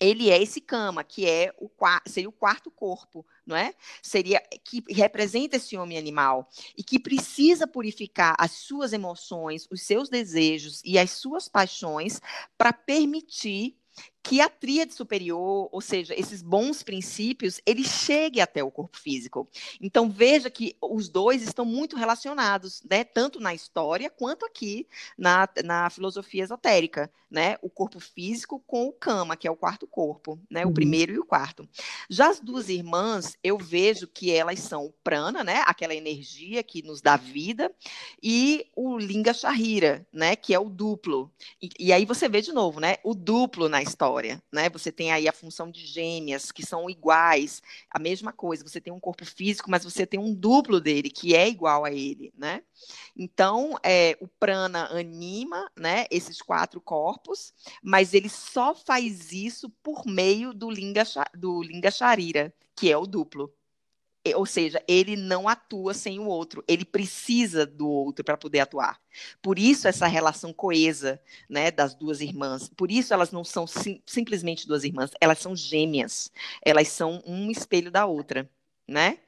ele 0.00 0.30
é 0.30 0.42
esse 0.42 0.62
cama, 0.62 1.04
que 1.04 1.28
é 1.28 1.54
o 1.58 1.70
seria 2.06 2.30
o 2.30 2.32
quarto 2.32 2.70
corpo, 2.70 3.24
não 3.46 3.54
é? 3.54 3.74
Seria 4.02 4.42
que 4.64 4.82
representa 4.88 5.56
esse 5.56 5.76
homem 5.76 5.98
animal 5.98 6.48
e 6.74 6.82
que 6.82 6.98
precisa 6.98 7.66
purificar 7.66 8.34
as 8.38 8.52
suas 8.52 8.94
emoções, 8.94 9.68
os 9.70 9.82
seus 9.82 10.08
desejos 10.08 10.80
e 10.86 10.98
as 10.98 11.10
suas 11.10 11.50
paixões 11.50 12.18
para 12.56 12.72
permitir 12.72 13.76
que 14.22 14.40
a 14.40 14.48
tríade 14.48 14.94
superior, 14.94 15.68
ou 15.72 15.80
seja, 15.80 16.14
esses 16.14 16.42
bons 16.42 16.82
princípios, 16.82 17.60
ele 17.64 17.82
chegue 17.82 18.40
até 18.40 18.62
o 18.62 18.70
corpo 18.70 18.98
físico. 18.98 19.48
Então 19.80 20.10
veja 20.10 20.50
que 20.50 20.76
os 20.80 21.08
dois 21.08 21.42
estão 21.42 21.64
muito 21.64 21.96
relacionados, 21.96 22.82
né? 22.88 23.02
Tanto 23.02 23.40
na 23.40 23.54
história 23.54 24.10
quanto 24.10 24.44
aqui 24.44 24.86
na, 25.16 25.48
na 25.64 25.88
filosofia 25.88 26.42
esotérica, 26.42 27.10
né? 27.30 27.56
O 27.62 27.70
corpo 27.70 27.98
físico 27.98 28.62
com 28.66 28.88
o 28.88 28.92
kama, 28.92 29.36
que 29.36 29.48
é 29.48 29.50
o 29.50 29.56
quarto 29.56 29.86
corpo, 29.86 30.38
né? 30.50 30.64
O 30.64 30.68
uhum. 30.68 30.74
primeiro 30.74 31.12
e 31.12 31.18
o 31.18 31.24
quarto. 31.24 31.66
Já 32.08 32.28
as 32.28 32.40
duas 32.40 32.68
irmãs, 32.68 33.36
eu 33.42 33.56
vejo 33.56 34.06
que 34.06 34.30
elas 34.30 34.60
são 34.60 34.84
o 34.84 34.92
prana, 35.02 35.42
né? 35.42 35.62
Aquela 35.66 35.94
energia 35.94 36.62
que 36.62 36.82
nos 36.82 37.00
dá 37.00 37.16
vida, 37.16 37.72
e 38.22 38.66
o 38.76 38.98
linga 38.98 39.32
sharira, 39.32 40.06
né? 40.12 40.36
Que 40.36 40.52
é 40.52 40.58
o 40.58 40.68
duplo. 40.68 41.32
E, 41.62 41.70
e 41.78 41.92
aí 41.92 42.04
você 42.04 42.28
vê 42.28 42.42
de 42.42 42.52
novo, 42.52 42.80
né? 42.80 42.96
O 43.02 43.14
duplo 43.14 43.68
na 43.68 43.82
história 43.82 44.09
né? 44.52 44.68
Você 44.70 44.90
tem 44.90 45.12
aí 45.12 45.28
a 45.28 45.32
função 45.32 45.70
de 45.70 45.86
gêmeas 45.86 46.50
que 46.50 46.64
são 46.64 46.88
iguais, 46.90 47.62
a 47.90 47.98
mesma 47.98 48.32
coisa. 48.32 48.66
Você 48.66 48.80
tem 48.80 48.92
um 48.92 49.00
corpo 49.00 49.24
físico, 49.24 49.70
mas 49.70 49.84
você 49.84 50.06
tem 50.06 50.18
um 50.18 50.34
duplo 50.34 50.80
dele 50.80 51.10
que 51.10 51.34
é 51.34 51.48
igual 51.48 51.84
a 51.84 51.92
ele, 51.92 52.32
né? 52.36 52.62
Então, 53.16 53.78
é, 53.82 54.16
o 54.20 54.26
prana 54.26 54.86
anima, 54.86 55.70
né? 55.78 56.06
Esses 56.10 56.40
quatro 56.42 56.80
corpos, 56.80 57.52
mas 57.82 58.14
ele 58.14 58.28
só 58.28 58.74
faz 58.74 59.32
isso 59.32 59.70
por 59.82 60.06
meio 60.06 60.52
do 60.52 60.70
linga 60.70 61.04
do 61.34 61.62
linga 61.62 61.90
sharira, 61.90 62.52
que 62.74 62.90
é 62.90 62.96
o 62.96 63.06
duplo 63.06 63.52
ou 64.34 64.44
seja, 64.44 64.82
ele 64.86 65.16
não 65.16 65.48
atua 65.48 65.94
sem 65.94 66.18
o 66.18 66.26
outro, 66.26 66.62
ele 66.68 66.84
precisa 66.84 67.64
do 67.64 67.88
outro 67.88 68.24
para 68.24 68.36
poder 68.36 68.60
atuar. 68.60 69.00
Por 69.40 69.58
isso 69.58 69.88
essa 69.88 70.06
relação 70.06 70.52
coesa, 70.52 71.20
né, 71.48 71.70
das 71.70 71.94
duas 71.94 72.20
irmãs. 72.20 72.68
Por 72.68 72.90
isso 72.90 73.14
elas 73.14 73.32
não 73.32 73.44
são 73.44 73.66
sim, 73.66 74.02
simplesmente 74.04 74.66
duas 74.66 74.84
irmãs, 74.84 75.10
elas 75.20 75.38
são 75.38 75.56
gêmeas. 75.56 76.30
Elas 76.62 76.88
são 76.88 77.22
um 77.26 77.50
espelho 77.50 77.90
da 77.90 78.04
outra, 78.04 78.48
né? 78.86 79.18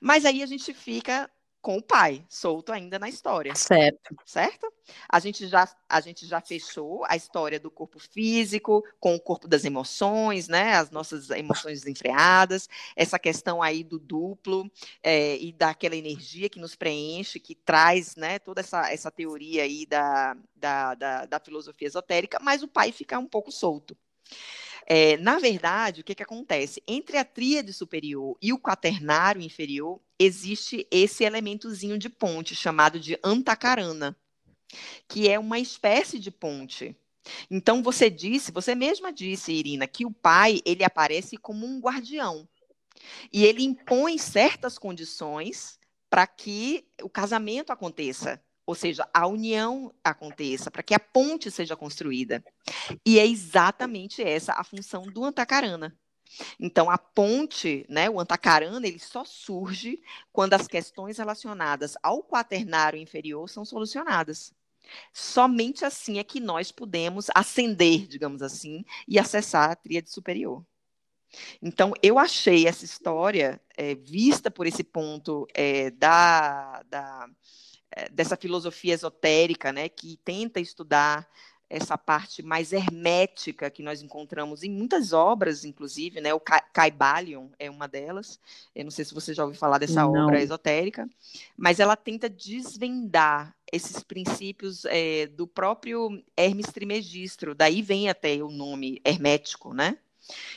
Mas 0.00 0.24
aí 0.24 0.42
a 0.42 0.46
gente 0.46 0.74
fica 0.74 1.30
com 1.64 1.78
o 1.78 1.82
pai, 1.82 2.22
solto 2.28 2.70
ainda 2.70 2.98
na 2.98 3.08
história. 3.08 3.54
Certo. 3.54 4.14
Certo? 4.26 4.70
A 5.08 5.18
gente 5.18 5.48
já 5.48 5.66
a 5.88 5.98
gente 5.98 6.26
já 6.26 6.38
fechou 6.38 7.06
a 7.08 7.16
história 7.16 7.58
do 7.58 7.70
corpo 7.70 7.98
físico 7.98 8.84
com 9.00 9.14
o 9.14 9.20
corpo 9.20 9.48
das 9.48 9.64
emoções, 9.64 10.46
né? 10.46 10.74
As 10.74 10.90
nossas 10.90 11.30
emoções 11.30 11.80
desenfreadas, 11.80 12.68
essa 12.94 13.18
questão 13.18 13.62
aí 13.62 13.82
do 13.82 13.98
duplo 13.98 14.70
é, 15.02 15.38
e 15.38 15.52
daquela 15.54 15.96
energia 15.96 16.50
que 16.50 16.60
nos 16.60 16.76
preenche, 16.76 17.40
que 17.40 17.54
traz, 17.54 18.14
né? 18.14 18.38
Toda 18.38 18.60
essa, 18.60 18.92
essa 18.92 19.10
teoria 19.10 19.62
aí 19.62 19.86
da, 19.86 20.36
da, 20.54 20.94
da, 20.94 21.24
da 21.24 21.40
filosofia 21.40 21.88
esotérica, 21.88 22.38
mas 22.42 22.62
o 22.62 22.68
pai 22.68 22.92
fica 22.92 23.18
um 23.18 23.26
pouco 23.26 23.50
solto. 23.50 23.96
É, 24.86 25.16
na 25.16 25.38
verdade, 25.38 26.00
o 26.00 26.04
que, 26.04 26.14
que 26.14 26.22
acontece? 26.22 26.82
Entre 26.86 27.16
a 27.16 27.24
tríade 27.24 27.72
superior 27.72 28.36
e 28.40 28.52
o 28.52 28.58
quaternário 28.58 29.40
inferior, 29.40 30.00
existe 30.18 30.86
esse 30.90 31.24
elementozinho 31.24 31.98
de 31.98 32.08
ponte 32.08 32.54
chamado 32.54 33.00
de 33.00 33.18
antacarana, 33.24 34.16
que 35.08 35.28
é 35.28 35.38
uma 35.38 35.58
espécie 35.58 36.18
de 36.18 36.30
ponte. 36.30 36.96
Então 37.50 37.82
você 37.82 38.10
disse, 38.10 38.52
você 38.52 38.74
mesma 38.74 39.10
disse, 39.12 39.52
Irina, 39.52 39.86
que 39.86 40.04
o 40.04 40.10
pai 40.10 40.60
ele 40.64 40.84
aparece 40.84 41.38
como 41.38 41.66
um 41.66 41.80
guardião 41.80 42.46
e 43.32 43.44
ele 43.44 43.62
impõe 43.62 44.18
certas 44.18 44.78
condições 44.78 45.78
para 46.10 46.26
que 46.26 46.86
o 47.02 47.08
casamento 47.08 47.72
aconteça 47.72 48.42
ou 48.66 48.74
seja, 48.74 49.08
a 49.12 49.26
união 49.26 49.94
aconteça, 50.02 50.70
para 50.70 50.82
que 50.82 50.94
a 50.94 51.00
ponte 51.00 51.50
seja 51.50 51.76
construída. 51.76 52.42
E 53.04 53.18
é 53.18 53.26
exatamente 53.26 54.22
essa 54.22 54.54
a 54.54 54.64
função 54.64 55.02
do 55.02 55.24
antacarana. 55.24 55.96
Então, 56.58 56.90
a 56.90 56.98
ponte, 56.98 57.86
né, 57.88 58.08
o 58.08 58.18
antacarana, 58.18 58.86
ele 58.86 58.98
só 58.98 59.24
surge 59.24 60.00
quando 60.32 60.54
as 60.54 60.66
questões 60.66 61.18
relacionadas 61.18 61.94
ao 62.02 62.22
quaternário 62.22 62.98
inferior 62.98 63.48
são 63.48 63.64
solucionadas. 63.64 64.52
Somente 65.12 65.84
assim 65.84 66.18
é 66.18 66.24
que 66.24 66.40
nós 66.40 66.72
podemos 66.72 67.28
ascender, 67.34 68.06
digamos 68.06 68.42
assim, 68.42 68.84
e 69.06 69.18
acessar 69.18 69.70
a 69.70 69.76
tríade 69.76 70.10
superior. 70.10 70.64
Então, 71.60 71.92
eu 72.02 72.18
achei 72.18 72.66
essa 72.66 72.84
história, 72.84 73.60
é, 73.76 73.94
vista 73.94 74.50
por 74.50 74.66
esse 74.66 74.84
ponto 74.84 75.46
é, 75.54 75.90
da, 75.90 76.82
da 76.84 77.28
dessa 78.12 78.36
filosofia 78.36 78.94
esotérica, 78.94 79.72
né, 79.72 79.88
que 79.88 80.18
tenta 80.24 80.60
estudar 80.60 81.28
essa 81.68 81.96
parte 81.96 82.42
mais 82.42 82.72
hermética 82.72 83.70
que 83.70 83.82
nós 83.82 84.02
encontramos 84.02 84.62
em 84.62 84.70
muitas 84.70 85.12
obras, 85.12 85.64
inclusive, 85.64 86.20
né? 86.20 86.32
O 86.32 86.40
Caibalion 86.40 87.48
é 87.58 87.70
uma 87.70 87.88
delas. 87.88 88.38
Eu 88.74 88.84
não 88.84 88.90
sei 88.90 89.04
se 89.04 89.14
você 89.14 89.32
já 89.34 89.44
ouviu 89.44 89.58
falar 89.58 89.78
dessa 89.78 90.02
não. 90.02 90.12
obra 90.12 90.40
esotérica, 90.42 91.08
mas 91.56 91.80
ela 91.80 91.96
tenta 91.96 92.28
desvendar 92.28 93.56
esses 93.72 94.02
princípios 94.02 94.84
é, 94.84 95.26
do 95.26 95.46
próprio 95.46 96.22
Hermes 96.36 96.66
Trismegisto. 96.66 97.54
Daí 97.54 97.82
vem 97.82 98.08
até 98.08 98.36
o 98.42 98.50
nome 98.50 99.00
hermético, 99.04 99.74
né? 99.74 99.98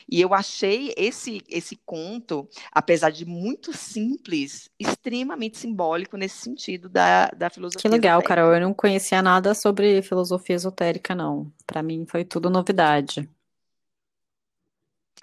E 0.10 0.22
eu 0.22 0.34
achei 0.34 0.94
esse, 0.96 1.42
esse 1.50 1.76
conto, 1.86 2.48
apesar 2.72 3.10
de 3.10 3.26
muito 3.26 3.74
simples, 3.74 4.70
extremamente 4.80 5.58
simbólico 5.58 6.18
nesse 6.18 6.38
sentido 6.38 6.88
da, 6.90 7.28
da 7.30 7.50
filosofia. 7.50 7.82
Que 7.82 7.88
legal, 7.90 8.20
esotérica. 8.20 8.36
Carol. 8.36 8.54
Eu 8.54 8.62
não 8.62 8.74
conhecia 8.74 9.22
nada 9.22 9.54
sobre 9.54 10.02
filosofia 10.02 10.56
esotérica, 10.56 11.14
não. 11.14 11.52
Para 11.66 11.84
mim 11.84 12.06
foi 12.08 12.24
tudo 12.24 12.50
novidade. 12.50 13.30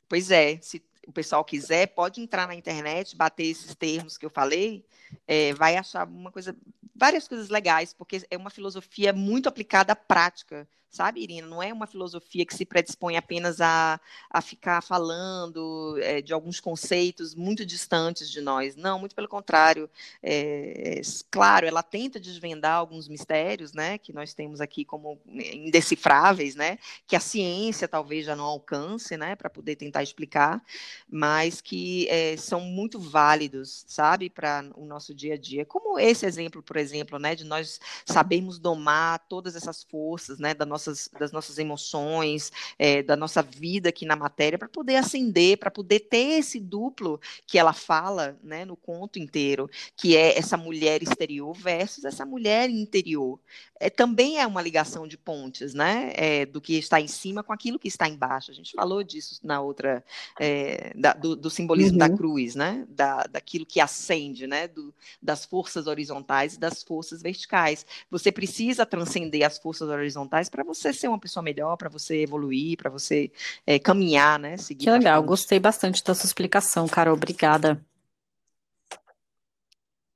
Pois 0.09 0.31
é, 0.31 0.59
se, 0.61 0.83
o 1.07 1.13
pessoal 1.13 1.45
quiser, 1.45 1.89
pode 1.89 2.21
entrar 2.21 2.47
na 2.47 2.55
internet, 2.55 3.17
bater 3.17 3.47
esses 3.47 3.75
termos 3.75 4.17
que 4.17 4.27
eu 4.27 4.31
falei, 4.31 4.85
é, 5.27 5.53
vai 5.55 5.77
achar 5.77 6.07
uma 6.07 6.31
coisa, 6.31 6.57
várias 6.95 7.29
coisas 7.29 7.49
legais, 7.49 7.93
porque 7.93 8.23
é 8.31 8.37
uma 8.37 8.51
filosofia 8.51 9.13
muito 9.13 9.49
aplicada 9.49 9.93
à 9.93 9.97
prática, 9.97 10.67
sabe, 10.95 11.23
Irina? 11.23 11.49
Não 11.49 11.61
é 11.61 11.73
uma 11.73 11.89
filosofia 11.89 12.47
que 12.47 12.55
se 12.55 12.65
predispõe 12.65 13.17
apenas 13.17 13.61
a, 13.61 14.01
a 14.31 14.41
ficar 14.41 14.81
falando 14.81 15.99
é, 16.01 16.23
de 16.23 16.33
alguns 16.33 16.61
conceitos 16.61 17.35
muito 17.35 17.67
distantes 17.67 18.31
de 18.31 18.41
nós. 18.41 18.77
Não, 18.77 18.99
muito 19.01 19.15
pelo 19.15 19.27
contrário. 19.27 19.91
É, 20.23 21.01
claro, 21.31 21.67
ela 21.67 21.83
tenta 21.83 22.21
desvendar 22.21 22.77
alguns 22.77 23.09
mistérios, 23.09 23.73
né, 23.73 23.99
que 23.99 24.13
nós 24.13 24.35
temos 24.35 24.61
aqui 24.61 24.85
como 24.85 25.21
indecifráveis, 25.27 26.55
né, 26.55 26.79
que 27.09 27.17
a 27.17 27.21
ciência 27.21 27.89
talvez 27.89 28.25
já 28.25 28.37
não 28.37 28.45
alcance, 28.45 29.17
né, 29.17 29.35
para 29.35 29.51
poder 29.51 29.75
tentar 29.75 30.03
explicar, 30.03 30.63
mas 31.11 31.61
que 31.61 32.09
é, 32.09 32.37
são 32.37 32.61
muito 32.61 33.01
válidos, 33.01 33.85
sabe, 33.89 34.31
para 34.31 34.65
o 34.77 34.85
nosso 34.85 35.15
dia 35.15 35.35
a 35.35 35.39
dia. 35.39 35.65
Como 35.65 35.99
esse 35.99 36.25
exemplo, 36.25 36.63
por 36.63 36.77
exemplo, 36.77 37.19
né, 37.19 37.35
de 37.35 37.45
nós 37.45 37.81
sabermos 38.05 38.59
domar 38.59 39.19
todas 39.29 39.57
essas 39.57 39.83
forças, 39.83 40.39
né, 40.39 40.55
da 40.55 40.65
nossa 40.65 40.85
nossas, 40.85 41.09
das 41.19 41.33
nossas 41.33 41.59
emoções, 41.59 42.53
é, 42.79 43.03
da 43.03 43.17
nossa 43.17 43.43
vida 43.43 43.89
aqui 43.89 44.05
na 44.05 44.17
matéria, 44.17 44.59
para 44.59 44.69
poder 44.69 44.97
acender, 44.97 45.57
para 45.57 45.71
poder 45.71 46.01
ter 46.01 46.39
esse 46.39 46.61
duplo 46.61 47.21
que 47.47 47.59
ela 47.59 47.73
fala 47.73 48.39
né, 48.43 48.65
no 48.65 48.77
conto 48.77 49.19
inteiro, 49.19 49.71
que 49.97 50.17
é 50.17 50.39
essa 50.39 50.57
mulher 50.57 51.03
exterior 51.03 51.55
versus 51.55 52.05
essa 52.05 52.27
mulher 52.27 52.69
interior. 52.69 53.39
É, 53.81 53.91
também 53.91 54.39
é 54.39 54.47
uma 54.47 54.63
ligação 54.63 55.07
de 55.07 55.19
pontes, 55.19 55.75
né? 55.75 56.13
É, 56.15 56.47
do 56.47 56.61
que 56.61 56.75
está 56.79 57.01
em 57.01 57.09
cima 57.09 57.43
com 57.43 57.53
aquilo 57.53 57.79
que 57.79 57.89
está 57.89 58.09
embaixo. 58.09 58.51
A 58.51 58.55
gente 58.55 58.73
falou 58.73 59.03
disso 59.03 59.41
na 59.43 59.61
outra, 59.61 60.05
é, 60.41 60.84
da, 60.95 61.13
do, 61.13 61.37
do, 61.37 61.51
simbolismo 61.51 61.93
uhum. 61.93 61.99
da 61.99 62.11
cruz, 62.11 62.55
né? 62.55 62.85
Da, 62.89 63.25
daquilo 63.25 63.65
que 63.65 63.81
acende, 63.81 64.47
né? 64.47 64.69
Do, 64.69 64.93
das 65.23 65.45
forças 65.45 65.87
horizontais 65.87 66.55
e 66.55 66.61
das 66.61 66.83
forças 66.83 67.23
verticais. 67.23 67.87
Você 68.11 68.31
precisa 68.33 68.85
transcender 68.85 69.47
as 69.47 69.59
forças 69.59 69.89
horizontais 69.89 70.49
para 70.49 70.65
você 70.65 70.93
ser 70.93 71.09
uma 71.09 71.19
pessoa 71.19 71.43
melhor, 71.43 71.77
para 71.77 71.89
você 71.89 72.23
evoluir, 72.23 72.77
para 72.77 72.91
você 72.91 73.31
é, 73.67 73.79
caminhar, 73.79 74.39
né? 74.39 74.57
Seguir 74.57 74.85
que 74.85 74.91
legal, 74.91 75.23
gostei 75.23 75.61
bastante 75.61 76.03
da 76.03 76.15
sua 76.15 76.27
explicação, 76.27 76.89
Carol. 76.89 77.15
Obrigada. 77.15 77.81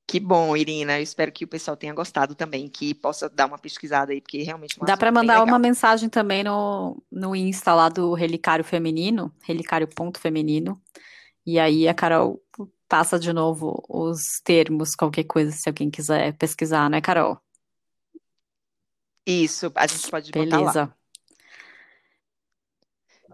Que 0.08 0.18
bom, 0.18 0.56
Irina. 0.56 0.98
Eu 0.98 1.02
espero 1.02 1.30
que 1.30 1.44
o 1.44 1.48
pessoal 1.48 1.76
tenha 1.76 1.92
gostado 1.92 2.34
também, 2.34 2.66
que 2.66 2.94
possa 2.94 3.28
dar 3.28 3.44
uma 3.44 3.58
pesquisada 3.58 4.10
aí, 4.10 4.22
porque 4.22 4.42
realmente 4.42 4.82
é 4.82 4.86
Dá 4.86 4.96
para 4.96 5.12
mandar 5.12 5.42
uma 5.42 5.58
mensagem 5.58 6.08
também 6.08 6.42
no, 6.42 6.96
no 7.12 7.36
Insta 7.36 7.74
lá 7.74 7.90
do 7.90 8.14
Relicário 8.14 8.64
Feminino, 8.64 9.30
relicário.feminino. 9.42 10.80
E 11.44 11.58
aí 11.58 11.86
a 11.86 11.92
Carol 11.92 12.42
passa 12.88 13.18
de 13.18 13.34
novo 13.34 13.84
os 13.86 14.40
termos, 14.42 14.94
qualquer 14.94 15.24
coisa, 15.24 15.52
se 15.52 15.68
alguém 15.68 15.90
quiser 15.90 16.32
pesquisar, 16.38 16.88
né, 16.88 17.02
Carol? 17.02 17.38
Isso, 19.26 19.70
a 19.74 19.86
gente 19.86 20.10
pode 20.10 20.32
botar 20.32 20.56
Beleza. 20.56 20.94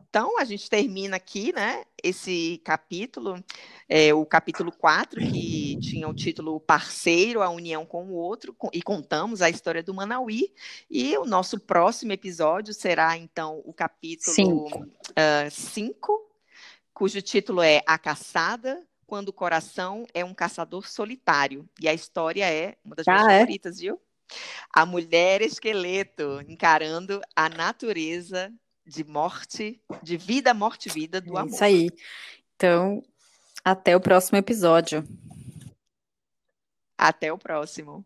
Então, 0.09 0.39
a 0.39 0.45
gente 0.45 0.69
termina 0.69 1.17
aqui, 1.17 1.53
né, 1.53 1.85
esse 2.03 2.61
capítulo, 2.65 3.43
é, 3.89 4.13
o 4.15 4.25
capítulo 4.25 4.73
4, 4.73 5.21
que 5.21 5.79
tinha 5.81 6.09
o 6.09 6.15
título 6.15 6.61
Parceiro, 6.61 7.43
a 7.43 7.51
União 7.51 7.85
com 7.85 8.07
o 8.07 8.15
Outro, 8.15 8.57
e 8.73 8.83
contamos 8.83 9.43
a 9.43 9.51
história 9.51 9.83
do 9.83 9.95
Manauí. 9.95 10.53
E 10.91 11.17
o 11.19 11.25
nosso 11.25 11.59
próximo 11.61 12.13
episódio 12.13 12.73
será, 12.73 13.17
então, 13.17 13.63
o 13.65 13.73
capítulo 13.73 14.35
5, 15.51 16.13
uh, 16.13 16.25
cujo 16.93 17.21
título 17.21 17.63
é 17.63 17.83
A 17.87 17.99
Caçada, 17.99 18.83
quando 19.07 19.29
o 19.29 19.33
coração 19.33 20.07
é 20.15 20.25
um 20.25 20.35
caçador 20.35 20.89
solitário. 20.89 21.69
E 21.81 21.89
a 21.89 21.95
história 21.95 22.51
é 22.51 22.77
uma 22.85 22.97
das 22.97 23.07
ah, 23.07 23.13
minhas 23.13 23.29
é? 23.29 23.39
favoritas, 23.41 23.79
viu? 23.79 24.01
A 24.73 24.87
mulher 24.87 25.43
esqueleto 25.43 26.41
encarando 26.49 27.21
a 27.37 27.49
natureza 27.49 28.53
de 28.87 29.05
morte, 29.05 29.81
de 30.03 30.17
vida, 30.17 30.53
morte, 30.53 30.89
vida 30.89 31.21
do 31.21 31.37
é 31.37 31.41
amor. 31.41 31.53
Isso 31.53 31.65
aí. 31.65 31.89
Então, 32.57 33.03
até 33.65 33.97
o 33.97 34.01
próximo 34.01 34.37
episódio. 34.37 35.03
Até 36.99 37.33
o 37.33 37.39
próximo. 37.39 38.05